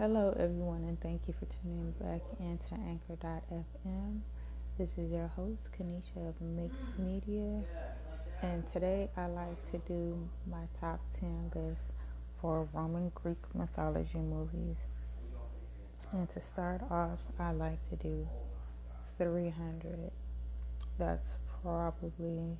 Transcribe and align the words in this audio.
Hello, 0.00 0.34
everyone, 0.38 0.84
and 0.84 0.98
thank 1.02 1.28
you 1.28 1.34
for 1.38 1.44
tuning 1.60 1.92
back 2.00 2.22
into 2.40 2.72
Anchor.fm. 2.88 4.20
This 4.78 4.88
is 4.96 5.12
your 5.12 5.26
host, 5.36 5.68
Kanisha 5.78 6.26
of 6.26 6.40
Mixed 6.40 6.98
Media, 6.98 7.60
and 8.40 8.64
today 8.72 9.10
I 9.14 9.26
like 9.26 9.70
to 9.72 9.78
do 9.86 10.26
my 10.50 10.62
top 10.80 11.00
10 11.20 11.52
list 11.54 11.82
for 12.40 12.66
Roman 12.72 13.12
Greek 13.14 13.36
mythology 13.54 14.16
movies. 14.16 14.78
And 16.14 16.30
to 16.30 16.40
start 16.40 16.80
off, 16.90 17.18
I 17.38 17.50
like 17.50 17.86
to 17.90 17.96
do 17.96 18.26
300. 19.18 20.10
That's 20.98 21.28
probably 21.62 22.56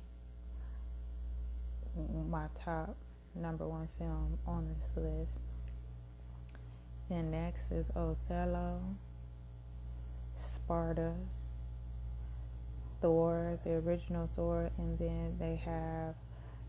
my 2.29 2.45
top 2.63 2.95
number 3.33 3.67
one 3.67 3.89
film 3.97 4.37
on 4.45 4.67
this 4.67 5.03
list. 5.03 5.50
And 7.11 7.29
next 7.29 7.69
is 7.71 7.85
Othello, 7.93 8.79
Sparta, 10.37 11.11
Thor, 13.01 13.59
the 13.65 13.71
original 13.71 14.29
Thor, 14.33 14.71
and 14.77 14.97
then 14.97 15.35
they 15.37 15.57
have 15.57 16.15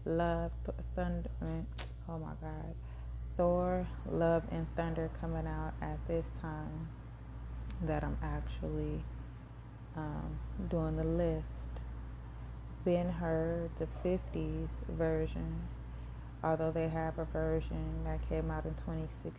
Love, 0.05 0.51
Thunder. 0.97 1.31
Oh 2.09 2.19
my 2.19 2.33
God, 2.41 2.75
Thor, 3.37 3.87
Love, 4.11 4.43
and 4.51 4.67
Thunder 4.75 5.09
coming 5.21 5.47
out 5.47 5.75
at 5.81 5.97
this 6.09 6.27
time 6.41 6.89
that 7.83 8.03
I'm 8.03 8.19
actually 8.21 9.05
um, 9.97 10.37
doing 10.69 10.97
the 10.97 11.05
list. 11.05 11.47
Ben 12.85 13.09
Hur, 13.09 13.71
the 13.79 13.87
50s 14.05 14.71
version, 14.89 15.63
although 16.43 16.73
they 16.73 16.89
have 16.89 17.17
a 17.21 17.25
version 17.27 18.03
that 18.05 18.29
came 18.29 18.51
out 18.51 18.65
in 18.65 18.75
2016 18.75 19.39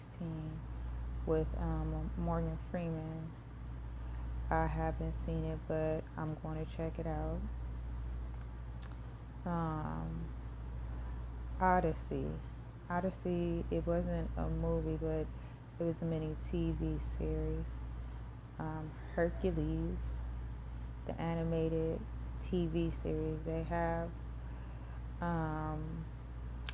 with 1.25 1.47
um, 1.59 2.09
Morgan 2.17 2.57
Freeman. 2.71 3.31
I 4.49 4.67
haven't 4.67 5.13
seen 5.25 5.43
it, 5.45 5.59
but 5.67 6.01
I'm 6.17 6.37
going 6.43 6.63
to 6.63 6.77
check 6.77 6.99
it 6.99 7.07
out. 7.07 7.39
Um, 9.45 10.25
Odyssey. 11.59 12.27
Odyssey, 12.89 13.63
it 13.71 13.85
wasn't 13.87 14.29
a 14.37 14.47
movie, 14.47 14.97
but 15.01 15.25
it 15.79 15.83
was 15.83 15.95
a 16.01 16.05
mini 16.05 16.35
TV 16.51 16.99
series. 17.17 17.65
Um, 18.59 18.91
Hercules, 19.15 19.97
the 21.07 21.19
animated 21.19 21.99
TV 22.51 22.91
series. 23.01 23.39
They 23.45 23.63
have, 23.69 24.09
um, 25.21 26.05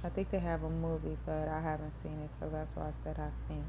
I 0.04 0.10
think 0.10 0.32
they 0.32 0.40
have 0.40 0.64
a 0.64 0.70
movie, 0.70 1.18
but 1.26 1.48
I 1.48 1.62
haven't 1.62 1.94
seen 2.04 2.20
it, 2.24 2.30
so 2.40 2.50
that's 2.52 2.76
why 2.76 2.88
I 2.88 2.94
said 3.04 3.18
I 3.20 3.30
think. 3.48 3.66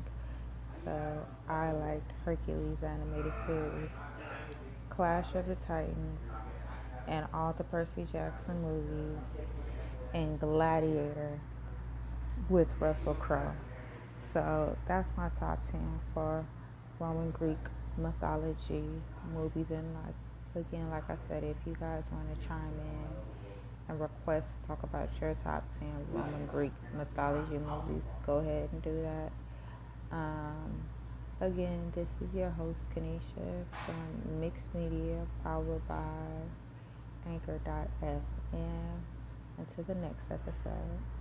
So 0.85 1.27
I 1.49 1.73
liked 1.73 2.13
Hercules 2.25 2.79
animated 2.83 3.33
series, 3.47 3.91
Clash 4.89 5.35
of 5.35 5.47
the 5.47 5.57
Titans, 5.57 6.21
and 7.09 7.27
all 7.35 7.53
the 7.53 7.65
Percy 7.65 8.07
Jackson 8.13 8.61
movies, 8.63 9.23
and 10.15 10.39
Gladiator 10.41 11.41
with 12.49 12.73
Russell 12.81 13.15
Crowe. 13.15 13.55
So 14.33 14.77
that's 14.87 15.11
my 15.17 15.29
top 15.39 15.59
10 15.71 16.01
for 16.15 16.47
Roman 16.99 17.31
Greek 17.33 17.59
mythology 17.97 18.85
movies. 19.35 19.67
And 19.71 19.95
like 19.95 20.67
again, 20.67 20.91
like 20.91 21.09
I 21.11 21.17
said, 21.29 21.45
if 21.45 21.57
you 21.67 21.77
guys 21.79 22.05
want 22.13 22.27
to 22.41 22.47
chime 22.49 22.75
in 22.79 23.09
and 23.89 24.01
request 24.01 24.49
to 24.63 24.69
talk 24.69 24.83
about 24.83 25.11
your 25.21 25.35
top 25.35 25.65
10 25.79 25.89
Roman 26.13 26.47
Greek 26.47 26.73
mythology 26.97 27.59
movies, 27.59 28.05
go 28.27 28.39
ahead 28.39 28.69
and 28.73 28.83
do 28.83 29.03
that. 29.03 29.33
Um, 30.13 30.83
again, 31.41 31.93
this 31.95 32.09
is 32.21 32.35
your 32.35 32.51
host, 32.51 32.81
Kanisha 32.95 33.65
from 33.85 34.41
Mixed 34.41 34.75
Media, 34.75 35.27
powered 35.43 35.87
by 35.87 36.03
Anchor.fm. 37.27 38.21
Until 39.59 39.85
the 39.85 39.95
next 39.95 40.31
episode. 40.31 41.20